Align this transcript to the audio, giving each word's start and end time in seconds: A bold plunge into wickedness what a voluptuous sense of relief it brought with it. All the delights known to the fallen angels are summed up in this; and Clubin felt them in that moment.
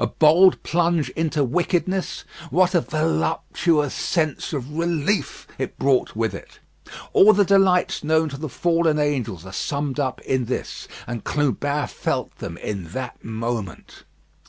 A 0.00 0.08
bold 0.08 0.60
plunge 0.64 1.08
into 1.10 1.44
wickedness 1.44 2.24
what 2.50 2.74
a 2.74 2.80
voluptuous 2.80 3.94
sense 3.94 4.52
of 4.52 4.76
relief 4.76 5.46
it 5.56 5.78
brought 5.78 6.16
with 6.16 6.34
it. 6.34 6.58
All 7.12 7.32
the 7.32 7.44
delights 7.44 8.02
known 8.02 8.28
to 8.30 8.36
the 8.38 8.48
fallen 8.48 8.98
angels 8.98 9.46
are 9.46 9.52
summed 9.52 10.00
up 10.00 10.20
in 10.22 10.46
this; 10.46 10.88
and 11.06 11.22
Clubin 11.22 11.86
felt 11.86 12.34
them 12.38 12.56
in 12.58 12.88
that 12.88 13.22
moment. 13.24 14.02